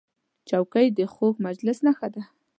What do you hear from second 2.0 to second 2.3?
ده.